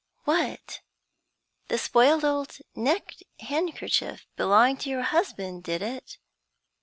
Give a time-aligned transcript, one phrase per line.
[0.23, 0.81] "What!
[1.67, 6.17] the spoiled old neck handkerchief belonged to your husband, did it?"